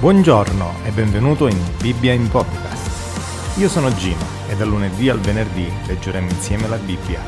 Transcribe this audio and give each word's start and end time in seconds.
Buongiorno 0.00 0.76
e 0.86 0.92
benvenuto 0.92 1.46
in 1.46 1.58
Bibbia 1.78 2.14
in 2.14 2.26
Podcast. 2.30 3.58
Io 3.58 3.68
sono 3.68 3.94
Gino 3.96 4.24
e 4.48 4.56
dal 4.56 4.66
lunedì 4.66 5.10
al 5.10 5.20
venerdì 5.20 5.70
leggeremo 5.86 6.26
insieme 6.30 6.68
la 6.68 6.78
Bibbia. 6.78 7.20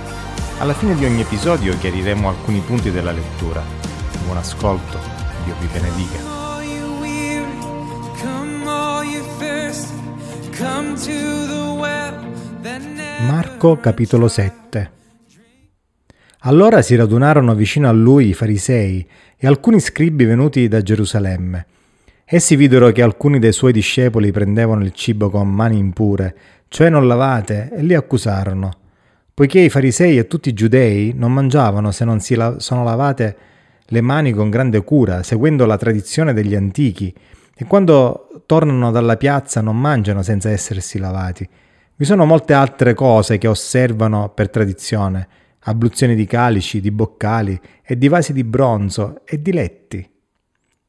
Alla 0.56 0.72
fine 0.72 0.94
di 0.94 1.04
ogni 1.04 1.20
episodio 1.20 1.76
chiariremo 1.76 2.30
alcuni 2.30 2.60
punti 2.60 2.90
della 2.90 3.12
lettura. 3.12 3.62
Buon 4.24 4.38
ascolto, 4.38 4.98
Dio 5.44 5.54
vi 5.60 5.66
benedica. 5.66 6.18
Marco 13.26 13.76
capitolo 13.76 14.28
7 14.28 14.92
Allora 16.38 16.80
si 16.80 16.96
radunarono 16.96 17.54
vicino 17.54 17.86
a 17.90 17.92
lui 17.92 18.28
i 18.28 18.34
farisei 18.34 19.06
e 19.36 19.46
alcuni 19.46 19.78
scribi 19.78 20.24
venuti 20.24 20.68
da 20.68 20.80
Gerusalemme 20.80 21.66
Essi 22.24 22.56
videro 22.56 22.90
che 22.92 23.02
alcuni 23.02 23.38
dei 23.38 23.52
suoi 23.52 23.72
discepoli 23.72 24.32
prendevano 24.32 24.82
il 24.82 24.92
cibo 24.92 25.28
con 25.28 25.48
mani 25.48 25.78
impure, 25.78 26.34
cioè 26.68 26.88
non 26.88 27.06
lavate, 27.06 27.70
e 27.72 27.82
li 27.82 27.94
accusarono. 27.94 28.70
Poiché 29.34 29.60
i 29.60 29.68
farisei 29.68 30.18
e 30.18 30.26
tutti 30.26 30.48
i 30.48 30.54
giudei 30.54 31.12
non 31.14 31.32
mangiavano 31.32 31.90
se 31.90 32.04
non 32.04 32.20
si 32.20 32.34
la- 32.34 32.58
sono 32.58 32.84
lavate 32.84 33.36
le 33.86 34.00
mani 34.00 34.32
con 34.32 34.50
grande 34.50 34.82
cura, 34.82 35.22
seguendo 35.22 35.66
la 35.66 35.76
tradizione 35.76 36.32
degli 36.32 36.54
antichi, 36.54 37.14
e 37.54 37.64
quando 37.66 38.42
tornano 38.46 38.90
dalla 38.90 39.16
piazza 39.16 39.60
non 39.60 39.78
mangiano 39.78 40.22
senza 40.22 40.48
essersi 40.50 40.98
lavati. 40.98 41.46
Vi 41.96 42.04
sono 42.04 42.24
molte 42.24 42.54
altre 42.54 42.94
cose 42.94 43.36
che 43.36 43.46
osservano 43.46 44.30
per 44.30 44.48
tradizione, 44.48 45.28
abluzioni 45.64 46.14
di 46.14 46.26
calici, 46.26 46.80
di 46.80 46.90
boccali 46.90 47.60
e 47.84 47.98
di 47.98 48.08
vasi 48.08 48.32
di 48.32 48.44
bronzo 48.44 49.20
e 49.24 49.40
di 49.42 49.52
letti. 49.52 50.10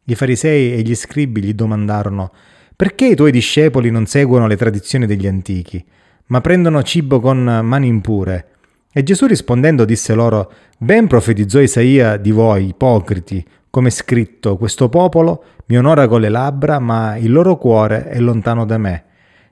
I 0.06 0.16
farisei 0.16 0.74
e 0.74 0.82
gli 0.82 0.96
scribi 0.96 1.42
gli 1.42 1.54
domandarono 1.54 2.32
perché 2.76 3.08
i 3.08 3.16
tuoi 3.16 3.32
discepoli 3.32 3.92
non 3.92 4.08
seguono 4.08 4.48
le 4.48 4.58
tradizioni 4.58 5.06
degli 5.06 5.28
antichi, 5.28 5.84
ma 6.28 6.42
prendono 6.42 6.82
cibo 6.82 7.20
con 7.20 7.38
mani 7.64 7.88
impure? 7.88 8.48
E 8.92 9.04
Gesù 9.04 9.26
rispondendo 9.26 9.86
disse 9.86 10.14
loro, 10.14 10.52
Ben 10.78 11.08
profetizzò 11.08 11.60
Isaia 11.60 12.18
di 12.18 12.32
voi, 12.32 12.68
ipocriti, 12.68 13.46
come 13.70 13.88
è 13.88 13.92
scritto, 13.92 14.58
questo 14.58 14.90
popolo 14.90 15.44
mi 15.68 15.78
onora 15.78 16.08
con 16.08 16.22
le 16.22 16.30
labbra, 16.30 16.80
ma 16.80 17.16
il 17.16 17.32
loro 17.32 17.58
cuore 17.58 18.10
è 18.10 18.20
lontano 18.20 18.66
da 18.66 18.78
me. 18.78 19.04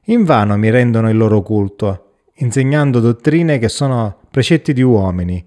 Invano 0.06 0.58
mi 0.58 0.70
rendono 0.70 1.10
il 1.10 1.18
loro 1.18 1.42
culto, 1.42 2.14
insegnando 2.36 3.00
dottrine 3.00 3.60
che 3.60 3.70
sono 3.70 4.18
precetti 4.30 4.74
di 4.74 4.82
uomini. 4.82 5.44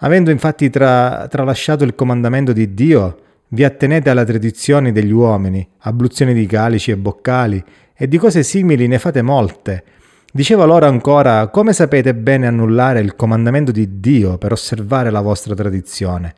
Avendo 0.00 0.30
infatti 0.30 0.68
tra, 0.68 1.26
tralasciato 1.28 1.84
il 1.84 1.94
comandamento 1.94 2.52
di 2.52 2.74
Dio, 2.74 3.18
vi 3.48 3.64
attenete 3.64 4.10
alle 4.10 4.24
tradizioni 4.24 4.92
degli 4.92 5.12
uomini, 5.12 5.66
abluzioni 5.80 6.34
di 6.34 6.46
calici 6.46 6.90
e 6.90 6.96
boccali, 6.96 7.62
e 7.94 8.08
di 8.08 8.18
cose 8.18 8.42
simili 8.42 8.86
ne 8.86 8.98
fate 8.98 9.22
molte. 9.22 9.84
Diceva 10.32 10.64
loro 10.64 10.86
ancora, 10.86 11.48
come 11.48 11.72
sapete 11.72 12.14
bene 12.14 12.46
annullare 12.46 13.00
il 13.00 13.16
comandamento 13.16 13.72
di 13.72 14.00
Dio 14.00 14.36
per 14.36 14.52
osservare 14.52 15.10
la 15.10 15.20
vostra 15.20 15.54
tradizione? 15.54 16.34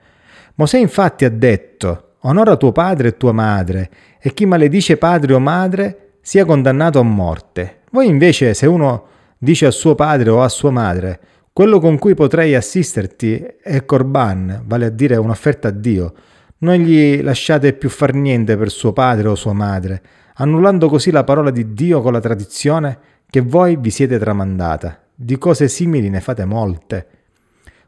Mosè 0.55 0.79
infatti 0.79 1.25
ha 1.25 1.31
detto, 1.31 2.15
onora 2.21 2.57
tuo 2.57 2.73
padre 2.73 3.09
e 3.09 3.17
tua 3.17 3.33
madre, 3.33 3.91
e 4.21 4.35
chi 4.35 4.47
maledice 4.47 4.97
padre 4.99 5.35
o 5.35 5.41
madre 5.41 6.17
sia 6.21 6.45
condannato 6.45 7.01
a 7.01 7.05
morte. 7.05 7.81
Voi 7.91 8.07
invece, 8.07 8.55
se 8.55 8.67
uno 8.67 9.07
dice 9.39 9.67
a 9.67 9.71
suo 9.71 9.95
padre 9.95 10.31
o 10.31 10.43
a 10.43 10.49
sua 10.49 10.71
madre, 10.71 11.21
quello 11.53 11.81
con 11.81 11.99
cui 11.99 12.15
potrei 12.15 12.55
assisterti 12.55 13.45
è 13.61 13.85
corban, 13.85 14.63
vale 14.65 14.87
a 14.87 14.91
dire 14.91 15.17
un'offerta 15.17 15.69
a 15.69 15.73
Dio, 15.73 16.15
non 16.59 16.75
gli 16.77 17.23
lasciate 17.23 17.73
più 17.73 17.89
far 17.89 18.15
niente 18.15 18.57
per 18.57 18.71
suo 18.71 18.93
padre 18.93 19.29
o 19.29 19.35
sua 19.35 19.53
madre, 19.53 20.03
annullando 20.35 20.89
così 20.89 21.11
la 21.11 21.25
parola 21.25 21.51
di 21.51 21.73
Dio 21.73 22.01
con 22.01 22.13
la 22.13 22.21
tradizione 22.21 22.99
che 23.31 23.41
voi 23.41 23.77
vi 23.77 23.91
siete 23.91 24.19
tramandata. 24.19 24.99
Di 25.15 25.39
cose 25.39 25.69
simili 25.69 26.09
ne 26.09 26.21
fate 26.21 26.45
molte. 26.45 27.07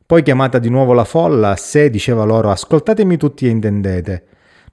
Poi 0.05 0.23
chiamata 0.23 0.59
di 0.59 0.69
nuovo 0.69 0.93
la 0.93 1.05
folla, 1.05 1.51
a 1.51 1.57
sé 1.57 1.91
diceva 1.91 2.25
loro, 2.25 2.51
ascoltatemi 2.51 3.17
tutti 3.17 3.47
e 3.47 3.51
intendete. 3.51 4.25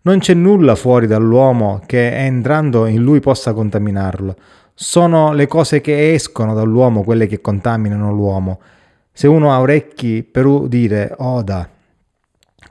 Non 0.02 0.20
c'è 0.20 0.34
nulla 0.34 0.76
fuori 0.76 1.06
dall'uomo 1.06 1.82
che 1.86 2.16
entrando 2.26 2.86
in 2.86 3.04
lui 3.04 3.20
possa 3.20 3.54
contaminarlo. 3.54 4.36
Sono 4.74 5.34
le 5.34 5.48
cose 5.48 5.82
che 5.82 6.14
escono 6.14 6.54
dall'uomo 6.54 7.04
quelle 7.04 7.28
che 7.28 7.42
contaminano 7.42 8.12
l'uomo. 8.12 8.60
Se 9.12 9.28
uno 9.28 9.52
ha 9.52 9.60
orecchi 9.60 10.24
per 10.24 10.46
udire, 10.46 11.14
oda. 11.18 11.70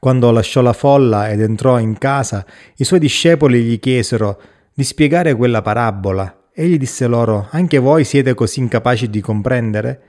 Quando 0.06 0.30
lasciò 0.30 0.60
la 0.60 0.72
folla 0.72 1.30
ed 1.30 1.40
entrò 1.40 1.80
in 1.80 1.98
casa, 1.98 2.46
i 2.76 2.84
suoi 2.84 3.00
discepoli 3.00 3.64
gli 3.64 3.80
chiesero 3.80 4.40
di 4.72 4.84
spiegare 4.84 5.34
quella 5.34 5.62
parabola. 5.62 6.44
Egli 6.52 6.78
disse 6.78 7.08
loro, 7.08 7.48
anche 7.50 7.78
voi 7.78 8.04
siete 8.04 8.32
così 8.32 8.60
incapaci 8.60 9.10
di 9.10 9.20
comprendere? 9.20 10.00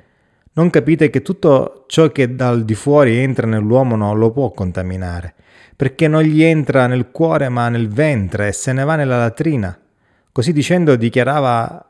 Non 0.53 0.69
capite 0.69 1.09
che 1.09 1.24
tutto 1.24 1.85
ciò 1.88 2.12
che 2.12 2.35
dal 2.35 2.63
di 2.63 2.75
fuori 2.75 3.18
entra 3.18 3.47
nell'uomo 3.47 3.96
non 3.96 4.19
lo 4.19 4.30
può 4.30 4.52
contaminare, 4.52 5.34
perché 5.75 6.08
non 6.08 6.22
gli 6.22 6.44
entra 6.44 6.85
nel 6.85 7.09
cuore 7.09 7.50
ma 7.50 7.68
nel 7.68 7.88
ventre 7.88 8.50
e 8.50 8.52
se 8.52 8.74
ne 8.74 8.84
va 8.84 8.97
nella 8.97 9.18
latrina. 9.18 9.75
Così 10.31 10.53
dicendo 10.53 10.96
dichiarava 10.96 11.84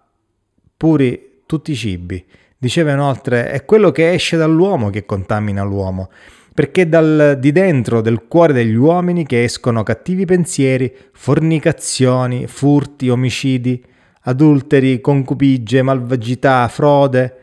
puri 0.77 1.41
tutti 1.45 1.71
i 1.73 1.75
cibi. 1.75 2.25
Diceva 2.57 2.93
inoltre, 2.93 3.51
è 3.51 3.65
quello 3.65 3.91
che 3.91 4.13
esce 4.13 4.37
dall'uomo 4.37 4.91
che 4.91 5.05
contamina 5.05 5.61
l'uomo 5.63 6.09
perché 6.57 6.89
dal 6.89 7.37
di 7.39 7.51
dentro 7.51 8.01
del 8.01 8.25
cuore 8.27 8.51
degli 8.51 8.73
uomini 8.73 9.27
che 9.27 9.43
escono 9.43 9.83
cattivi 9.83 10.25
pensieri, 10.25 10.91
fornicazioni, 11.13 12.47
furti, 12.47 13.09
omicidi, 13.09 13.85
adulteri, 14.21 14.99
concupigie, 14.99 15.83
malvagità, 15.83 16.67
frode, 16.67 17.37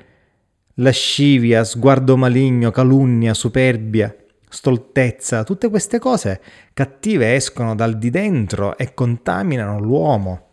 lascivia, 0.78 1.62
sguardo 1.62 2.16
maligno, 2.16 2.72
calunnia, 2.72 3.34
superbia, 3.34 4.12
stoltezza, 4.48 5.44
tutte 5.44 5.68
queste 5.68 6.00
cose 6.00 6.40
cattive 6.72 7.36
escono 7.36 7.76
dal 7.76 7.96
di 7.96 8.10
dentro 8.10 8.76
e 8.76 8.94
contaminano 8.94 9.78
l'uomo. 9.78 10.48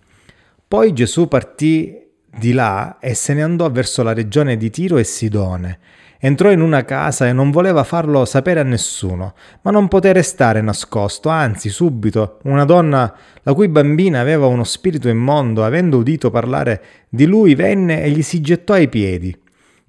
Poi 0.68 0.94
Gesù 0.94 1.28
partì 1.28 2.00
di 2.32 2.54
là 2.54 3.00
e 3.00 3.16
se 3.16 3.34
ne 3.34 3.42
andò 3.42 3.72
verso 3.72 4.04
la 4.04 4.14
regione 4.14 4.56
di 4.56 4.70
Tiro 4.70 5.00
e 5.00 5.04
Sidone 5.04 5.80
Entrò 6.24 6.52
in 6.52 6.62
una 6.62 6.86
casa 6.86 7.28
e 7.28 7.34
non 7.34 7.50
voleva 7.50 7.84
farlo 7.84 8.26
sapere 8.26 8.60
a 8.60 8.64
nessuno, 8.64 9.34
ma 9.64 9.72
non 9.72 9.88
poté 9.88 10.14
restare 10.14 10.62
nascosto, 10.62 11.30
anzi 11.30 11.70
subito 11.70 12.38
una 12.44 12.64
donna 12.64 13.12
la 13.42 13.54
cui 13.56 13.68
bambina 13.68 14.20
aveva 14.20 14.46
uno 14.46 14.64
spirito 14.64 15.10
immondo, 15.10 15.66
avendo 15.66 15.98
udito 15.98 16.30
parlare 16.30 16.84
di 17.10 17.26
lui, 17.26 17.56
venne 17.56 18.04
e 18.04 18.12
gli 18.12 18.22
si 18.22 18.40
gettò 18.40 18.76
ai 18.76 18.88
piedi. 18.88 19.36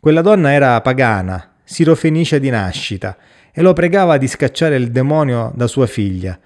Quella 0.01 0.23
donna 0.23 0.53
era 0.53 0.81
pagana, 0.81 1.57
sirofenicia 1.65 2.39
di 2.39 2.49
nascita, 2.49 3.19
e 3.53 3.61
lo 3.61 3.75
pregava 3.75 4.17
di 4.17 4.27
scacciare 4.27 4.77
il 4.77 4.91
demonio 4.91 5.53
da 5.55 5.67
sua 5.67 5.87
figlia. 5.87 6.41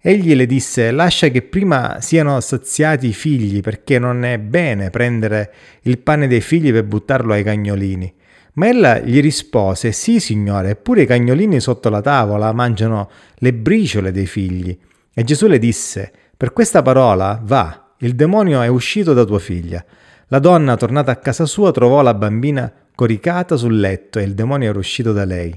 Egli 0.00 0.34
le 0.34 0.46
disse, 0.46 0.90
lascia 0.92 1.28
che 1.28 1.42
prima 1.42 2.00
siano 2.00 2.40
saziati 2.40 3.08
i 3.08 3.12
figli, 3.12 3.60
perché 3.60 3.98
non 3.98 4.24
è 4.24 4.38
bene 4.38 4.88
prendere 4.88 5.52
il 5.82 5.98
pane 5.98 6.26
dei 6.26 6.40
figli 6.40 6.72
per 6.72 6.84
buttarlo 6.84 7.34
ai 7.34 7.42
cagnolini. 7.42 8.15
Ma 8.56 8.68
ella 8.68 9.00
gli 9.00 9.20
rispose, 9.20 9.92
sì 9.92 10.18
signore, 10.18 10.70
eppure 10.70 11.02
i 11.02 11.06
cagnolini 11.06 11.60
sotto 11.60 11.90
la 11.90 12.00
tavola 12.00 12.52
mangiano 12.52 13.10
le 13.36 13.52
briciole 13.52 14.12
dei 14.12 14.24
figli. 14.24 14.76
E 15.12 15.24
Gesù 15.24 15.46
le 15.46 15.58
disse, 15.58 16.10
per 16.34 16.52
questa 16.52 16.80
parola 16.80 17.38
va, 17.42 17.94
il 17.98 18.14
demonio 18.14 18.62
è 18.62 18.66
uscito 18.68 19.12
da 19.12 19.24
tua 19.24 19.38
figlia. 19.38 19.84
La 20.28 20.38
donna, 20.38 20.76
tornata 20.76 21.10
a 21.10 21.16
casa 21.16 21.44
sua, 21.44 21.70
trovò 21.70 22.00
la 22.00 22.14
bambina 22.14 22.72
coricata 22.94 23.56
sul 23.56 23.78
letto 23.78 24.18
e 24.18 24.22
il 24.22 24.34
demonio 24.34 24.70
era 24.70 24.78
uscito 24.78 25.12
da 25.12 25.26
lei. 25.26 25.54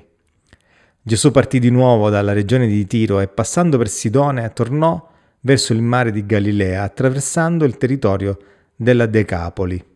Gesù 1.02 1.32
partì 1.32 1.60
di 1.60 1.72
nuovo 1.72 2.10
dalla 2.10 2.34
regione 2.34 2.68
di 2.68 2.86
Tiro 2.86 3.22
e 3.22 3.30
passando 3.30 3.78
per 3.78 3.88
Sidone 3.88 4.52
tornò 4.52 5.10
verso 5.40 5.72
il 5.72 5.82
mare 5.82 6.12
di 6.12 6.26
Galilea, 6.26 6.84
attraversando 6.84 7.64
il 7.64 7.78
territorio 7.78 8.38
della 8.76 9.06
Decapoli 9.06 9.89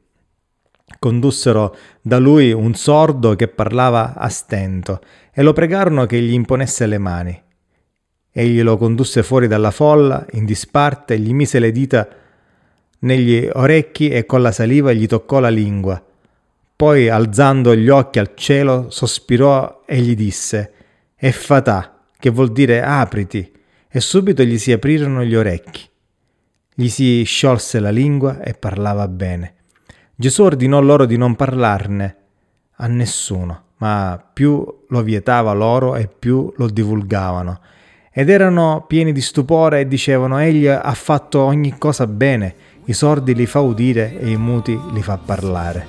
condussero 1.00 1.76
da 2.02 2.18
lui 2.18 2.52
un 2.52 2.74
sordo 2.74 3.36
che 3.36 3.48
parlava 3.48 4.14
a 4.16 4.30
stento 4.30 5.02
e 5.32 5.42
lo 5.42 5.54
pregarono 5.54 6.06
che 6.06 6.22
gli 6.22 6.34
imponesse 6.34 6.86
le 6.86 6.98
mani. 6.98 7.42
Egli 8.32 8.62
lo 8.62 8.78
condusse 8.78 9.22
fuori 9.22 9.48
dalla 9.48 9.72
folla, 9.72 10.26
in 10.32 10.46
disparte, 10.46 11.20
gli 11.20 11.34
mise 11.34 11.60
le 11.60 11.72
dita 11.72 12.08
negli 13.00 13.48
orecchi 13.52 14.10
e 14.10 14.26
con 14.26 14.42
la 14.42 14.52
saliva 14.52 14.92
gli 14.92 15.06
toccò 15.06 15.40
la 15.40 15.50
lingua. 15.50 16.04
Poi, 16.76 17.10
alzando 17.10 17.76
gli 17.76 17.90
occhi 17.90 18.20
al 18.20 18.32
cielo, 18.36 18.90
sospirò 18.90 19.84
e 19.86 20.00
gli 20.00 20.16
disse 20.16 20.74
Effatà, 21.16 22.06
che 22.18 22.30
vuol 22.30 22.52
dire 22.52 22.82
apriti, 22.82 23.52
e 23.88 24.00
subito 24.00 24.44
gli 24.44 24.58
si 24.58 24.72
aprirono 24.72 25.24
gli 25.24 25.36
orecchi. 25.36 25.88
Gli 26.74 26.88
si 26.88 27.24
sciolse 27.24 27.80
la 27.80 27.92
lingua 27.92 28.42
e 28.42 28.54
parlava 28.54 29.08
bene. 29.08 29.56
Gesù 30.24 30.44
ordinò 30.44 30.80
loro 30.80 31.04
di 31.06 31.18
non 31.18 31.36
parlarne 31.36 32.16
a 32.78 32.88
nessuno, 32.88 33.64
ma 33.80 34.18
più 34.34 34.66
lo 34.88 35.02
vietava 35.02 35.52
loro 35.52 35.98
e 35.98 36.08
più 36.08 36.50
lo 36.56 36.70
divulgavano. 36.70 37.60
ed 38.10 38.30
erano 38.30 38.86
pieni 38.88 39.12
di 39.12 39.20
stupore 39.20 39.82
e 39.82 39.88
dicevano 39.88 40.40
egli 40.40 40.66
ha 40.68 40.94
fatto 40.94 41.42
ogni 41.42 41.78
cosa 41.78 42.08
bene, 42.08 42.56
i 42.86 42.94
sordi 42.94 43.36
li 43.36 43.46
fa 43.46 43.60
udire 43.60 44.18
e 44.18 44.30
i 44.30 44.38
muti 44.38 44.80
li 44.94 45.02
fa 45.02 45.18
parlare. 45.18 45.88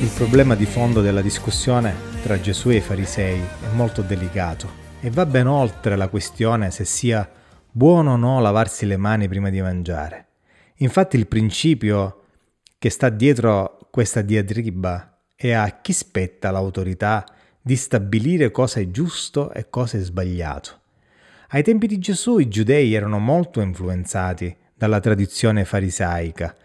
Il 0.00 0.10
problema 0.14 0.54
di 0.54 0.64
fondo 0.64 1.02
della 1.02 1.20
discussione 1.20 1.94
tra 2.22 2.40
Gesù 2.40 2.70
e 2.70 2.76
i 2.76 2.80
farisei 2.80 3.38
è 3.38 3.74
molto 3.74 4.00
delicato 4.00 4.66
e 4.98 5.10
va 5.10 5.26
ben 5.26 5.46
oltre 5.46 5.94
la 5.94 6.08
questione 6.08 6.70
se 6.70 6.86
sia 6.86 7.30
buono 7.70 8.12
o 8.12 8.16
no 8.16 8.40
lavarsi 8.40 8.86
le 8.86 8.96
mani 8.96 9.28
prima 9.28 9.50
di 9.50 9.60
mangiare. 9.60 10.28
Infatti 10.76 11.18
il 11.18 11.26
principio 11.26 12.22
che 12.78 12.88
sta 12.88 13.10
dietro 13.10 13.76
questa 13.90 14.22
diatriba 14.22 15.18
è 15.36 15.52
a 15.52 15.68
chi 15.82 15.92
spetta 15.92 16.50
l'autorità 16.50 17.26
di 17.60 17.76
stabilire 17.76 18.50
cosa 18.50 18.80
è 18.80 18.90
giusto 18.90 19.52
e 19.52 19.68
cosa 19.68 19.98
è 19.98 20.00
sbagliato. 20.00 20.78
Ai 21.50 21.62
tempi 21.62 21.86
di 21.86 21.98
Gesù 21.98 22.38
i 22.38 22.48
giudei 22.48 22.94
erano 22.94 23.18
molto 23.18 23.60
influenzati 23.60 24.56
dalla 24.74 24.98
tradizione 24.98 25.66
farisaica, 25.66 26.56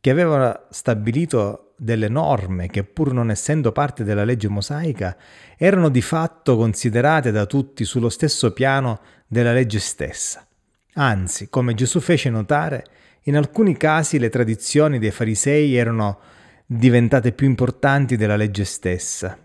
che 0.00 0.10
aveva 0.10 0.66
stabilito 0.70 1.69
delle 1.82 2.08
norme 2.08 2.68
che 2.68 2.84
pur 2.84 3.14
non 3.14 3.30
essendo 3.30 3.72
parte 3.72 4.04
della 4.04 4.24
legge 4.24 4.48
mosaica 4.48 5.16
erano 5.56 5.88
di 5.88 6.02
fatto 6.02 6.58
considerate 6.58 7.30
da 7.30 7.46
tutti 7.46 7.86
sullo 7.86 8.10
stesso 8.10 8.52
piano 8.52 9.00
della 9.26 9.54
legge 9.54 9.78
stessa. 9.78 10.46
Anzi, 10.94 11.48
come 11.48 11.72
Gesù 11.72 12.00
fece 12.00 12.28
notare, 12.28 12.84
in 13.24 13.36
alcuni 13.36 13.78
casi 13.78 14.18
le 14.18 14.28
tradizioni 14.28 14.98
dei 14.98 15.10
farisei 15.10 15.74
erano 15.74 16.18
diventate 16.66 17.32
più 17.32 17.46
importanti 17.46 18.16
della 18.16 18.36
legge 18.36 18.64
stessa. 18.64 19.38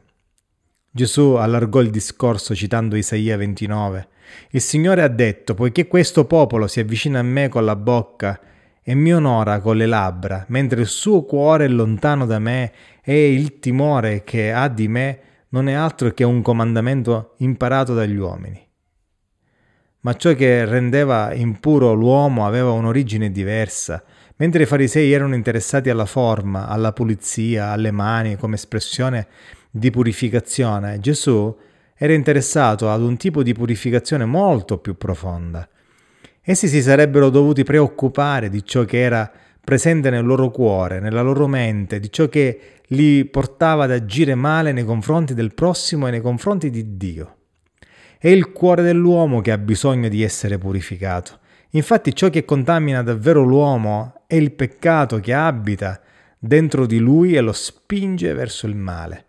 Gesù 0.92 1.36
allargò 1.36 1.80
il 1.80 1.90
discorso 1.90 2.54
citando 2.54 2.98
Isaia 2.98 3.38
29. 3.38 4.08
Il 4.52 4.62
Signore 4.62 5.04
ha 5.04 5.08
detto, 5.08 5.54
poiché 5.54 5.88
questo 5.88 6.26
popolo 6.26 6.68
si 6.68 6.82
avvicina 6.82 7.20
a 7.20 7.24
me 7.24 7.48
con 7.48 7.64
la 7.64 7.78
bocca 7.78 8.40
e 8.88 8.94
mi 8.94 9.12
onora 9.12 9.62
con 9.62 9.78
le 9.78 9.88
labbra, 9.88 10.46
mentre 10.50 10.82
il 10.82 10.88
suo 10.88 11.24
cuore 11.24 11.66
è 11.66 11.68
lontano 11.68 12.28
da 12.28 12.38
me 12.38 12.72
e 13.04 13.34
il 13.34 13.58
timore 13.58 14.24
che 14.24 14.54
ha 14.54 14.68
di 14.68 14.88
me 14.88 15.20
non 15.50 15.68
è 15.68 15.74
altro 15.74 16.12
che 16.12 16.24
un 16.24 16.44
comandamento 16.44 17.34
imparato 17.38 17.96
dagli 17.96 18.16
uomini. 18.16 18.64
Ma 20.02 20.14
ciò 20.14 20.36
che 20.36 20.66
rendeva 20.66 21.34
impuro 21.34 21.94
l'uomo 21.94 22.46
aveva 22.46 22.74
un'origine 22.74 23.32
diversa, 23.32 24.04
mentre 24.36 24.64
i 24.64 24.68
farisei 24.68 25.12
erano 25.12 25.34
interessati 25.34 25.90
alla 25.90 26.06
forma, 26.06 26.68
alla 26.68 26.94
pulizia, 26.94 27.70
alle 27.70 27.90
mani 27.90 28.36
come 28.36 28.54
espressione 28.54 29.26
di 29.72 29.90
purificazione, 29.90 31.00
Gesù 31.00 31.58
era 31.96 32.14
interessato 32.14 32.92
ad 32.92 33.02
un 33.02 33.18
tipo 33.18 33.42
di 33.42 33.54
purificazione 33.54 34.26
molto 34.26 34.78
più 34.78 34.96
profonda. 34.96 35.68
Essi 36.48 36.68
si 36.68 36.84
sarebbero 36.84 37.32
dovuti 37.32 37.64
preoccupare 37.64 38.50
di 38.50 38.64
ciò 38.64 38.84
che 38.84 39.00
era 39.00 39.32
presente 39.60 40.12
nel 40.12 40.24
loro 40.24 40.52
cuore, 40.52 41.00
nella 41.00 41.24
loro 41.24 41.48
mente, 41.48 42.00
di 42.00 42.12
ciò 42.12 42.30
che 42.30 42.60
li 42.90 43.26
portava 43.26 43.86
ad 43.86 43.92
agire 43.92 44.36
male 44.36 44.72
nei 44.72 44.86
confronti 44.86 45.34
del 45.34 45.56
prossimo 45.56 46.08
e 46.08 46.12
nei 46.12 46.22
confronti 46.22 46.70
di 46.70 46.98
Dio. 46.98 47.38
È 48.20 48.28
il 48.28 48.52
cuore 48.52 48.84
dell'uomo 48.84 49.42
che 49.42 49.52
ha 49.52 49.58
bisogno 49.58 50.08
di 50.08 50.22
essere 50.22 50.60
purificato. 50.60 51.40
Infatti 51.72 52.14
ciò 52.14 52.30
che 52.30 52.46
contamina 52.46 53.02
davvero 53.02 53.42
l'uomo 53.42 54.22
è 54.28 54.36
il 54.36 54.52
peccato 54.52 55.20
che 55.20 55.34
abita 55.34 56.00
dentro 56.38 56.86
di 56.86 57.00
lui 57.00 57.34
e 57.34 57.42
lo 57.42 57.54
spinge 57.54 58.34
verso 58.34 58.68
il 58.68 58.76
male. 58.76 59.26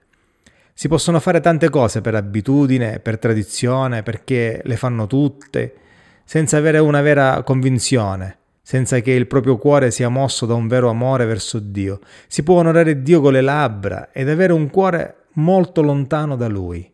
Si 0.75 0.87
possono 0.87 1.19
fare 1.19 1.41
tante 1.41 1.71
cose 1.71 2.03
per 2.03 2.15
abitudine, 2.15 3.01
per 3.01 3.19
tradizione, 3.19 4.03
perché 4.03 4.61
le 4.63 4.77
fanno 4.77 5.07
tutte, 5.07 5.77
senza 6.29 6.57
avere 6.57 6.79
una 6.79 7.03
vera 7.03 7.45
convinzione, 7.45 8.39
senza 8.61 8.99
che 8.99 9.13
il 9.13 9.29
proprio 9.29 9.59
cuore 9.59 9.93
sia 9.93 10.09
mosso 10.09 10.45
da 10.45 10.55
un 10.55 10.67
vero 10.67 10.91
amore 10.91 11.25
verso 11.25 11.61
Dio. 11.61 12.01
Si 12.27 12.43
può 12.43 12.59
onorare 12.59 13.01
Dio 13.01 13.21
con 13.21 13.33
le 13.33 13.41
labbra 13.41 14.11
ed 14.11 14.29
avere 14.29 14.53
un 14.53 14.69
cuore 14.69 15.27
molto 15.35 15.83
lontano 15.83 16.35
da 16.35 16.49
Lui. 16.49 16.93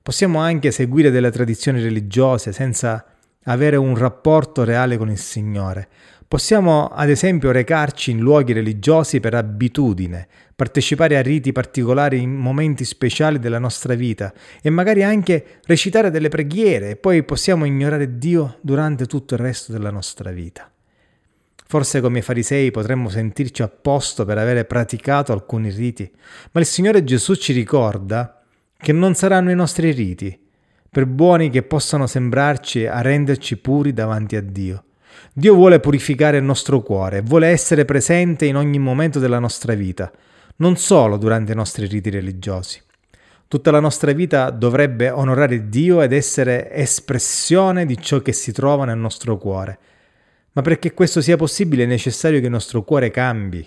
Possiamo 0.00 0.38
anche 0.38 0.70
seguire 0.70 1.10
delle 1.10 1.32
tradizioni 1.32 1.82
religiose 1.82 2.52
senza 2.52 3.04
avere 3.44 3.74
un 3.74 3.96
rapporto 3.96 4.62
reale 4.62 4.96
con 4.96 5.10
il 5.10 5.18
Signore. 5.18 5.88
Possiamo 6.28 6.88
ad 6.88 7.08
esempio 7.08 7.52
recarci 7.52 8.10
in 8.10 8.18
luoghi 8.18 8.52
religiosi 8.52 9.18
per 9.18 9.32
abitudine, 9.32 10.28
partecipare 10.54 11.16
a 11.16 11.22
riti 11.22 11.52
particolari 11.52 12.20
in 12.20 12.34
momenti 12.34 12.84
speciali 12.84 13.38
della 13.38 13.58
nostra 13.58 13.94
vita 13.94 14.34
e 14.60 14.68
magari 14.68 15.02
anche 15.02 15.60
recitare 15.64 16.10
delle 16.10 16.28
preghiere 16.28 16.90
e 16.90 16.96
poi 16.96 17.22
possiamo 17.22 17.64
ignorare 17.64 18.18
Dio 18.18 18.58
durante 18.60 19.06
tutto 19.06 19.32
il 19.32 19.40
resto 19.40 19.72
della 19.72 19.90
nostra 19.90 20.30
vita. 20.30 20.70
Forse 21.66 22.02
come 22.02 22.20
farisei 22.20 22.70
potremmo 22.70 23.08
sentirci 23.08 23.62
a 23.62 23.68
posto 23.68 24.26
per 24.26 24.36
avere 24.36 24.66
praticato 24.66 25.32
alcuni 25.32 25.70
riti, 25.70 26.10
ma 26.52 26.60
il 26.60 26.66
Signore 26.66 27.04
Gesù 27.04 27.36
ci 27.36 27.54
ricorda 27.54 28.42
che 28.76 28.92
non 28.92 29.14
saranno 29.14 29.50
i 29.50 29.54
nostri 29.54 29.92
riti, 29.92 30.38
per 30.90 31.06
buoni 31.06 31.48
che 31.48 31.62
possano 31.62 32.06
sembrarci 32.06 32.86
a 32.86 33.00
renderci 33.00 33.56
puri 33.56 33.94
davanti 33.94 34.36
a 34.36 34.42
Dio. 34.42 34.82
Dio 35.32 35.54
vuole 35.54 35.80
purificare 35.80 36.38
il 36.38 36.44
nostro 36.44 36.80
cuore, 36.80 37.20
vuole 37.20 37.48
essere 37.48 37.84
presente 37.84 38.46
in 38.46 38.56
ogni 38.56 38.78
momento 38.78 39.18
della 39.18 39.38
nostra 39.38 39.74
vita, 39.74 40.10
non 40.56 40.76
solo 40.76 41.16
durante 41.16 41.52
i 41.52 41.54
nostri 41.54 41.86
riti 41.86 42.10
religiosi. 42.10 42.80
Tutta 43.46 43.70
la 43.70 43.80
nostra 43.80 44.12
vita 44.12 44.50
dovrebbe 44.50 45.10
onorare 45.10 45.68
Dio 45.68 46.02
ed 46.02 46.12
essere 46.12 46.70
espressione 46.72 47.86
di 47.86 47.96
ciò 47.96 48.20
che 48.20 48.32
si 48.32 48.52
trova 48.52 48.84
nel 48.84 48.98
nostro 48.98 49.38
cuore. 49.38 49.78
Ma 50.52 50.62
perché 50.62 50.92
questo 50.92 51.20
sia 51.20 51.36
possibile 51.36 51.84
è 51.84 51.86
necessario 51.86 52.40
che 52.40 52.46
il 52.46 52.52
nostro 52.52 52.82
cuore 52.82 53.10
cambi. 53.10 53.66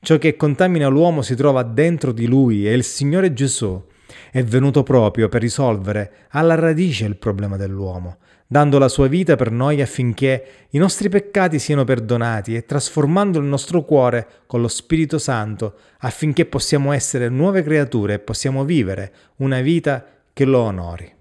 Ciò 0.00 0.18
che 0.18 0.36
contamina 0.36 0.88
l'uomo 0.88 1.22
si 1.22 1.34
trova 1.34 1.62
dentro 1.62 2.12
di 2.12 2.26
lui 2.26 2.68
e 2.68 2.74
il 2.74 2.84
Signore 2.84 3.32
Gesù 3.32 3.82
è 4.30 4.42
venuto 4.42 4.82
proprio 4.82 5.28
per 5.28 5.40
risolvere 5.40 6.26
alla 6.30 6.54
radice 6.54 7.04
il 7.04 7.16
problema 7.16 7.56
dell'uomo, 7.56 8.18
dando 8.46 8.78
la 8.78 8.88
sua 8.88 9.08
vita 9.08 9.36
per 9.36 9.50
noi 9.50 9.80
affinché 9.80 10.46
i 10.70 10.78
nostri 10.78 11.08
peccati 11.08 11.58
siano 11.58 11.84
perdonati 11.84 12.54
e 12.54 12.64
trasformando 12.64 13.38
il 13.38 13.44
nostro 13.46 13.82
cuore 13.82 14.26
con 14.46 14.60
lo 14.60 14.68
Spirito 14.68 15.18
Santo 15.18 15.78
affinché 15.98 16.46
possiamo 16.46 16.92
essere 16.92 17.28
nuove 17.28 17.62
creature 17.62 18.14
e 18.14 18.18
possiamo 18.18 18.64
vivere 18.64 19.12
una 19.36 19.60
vita 19.60 20.04
che 20.32 20.44
lo 20.44 20.60
onori. 20.60 21.12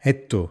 E 0.00 0.26
tu, 0.26 0.50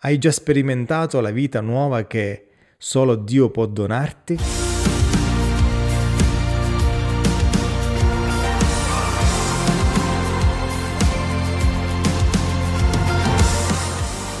hai 0.00 0.18
già 0.18 0.30
sperimentato 0.30 1.20
la 1.20 1.30
vita 1.30 1.60
nuova 1.60 2.06
che 2.06 2.48
solo 2.76 3.16
Dio 3.16 3.50
può 3.50 3.66
donarti? 3.66 4.67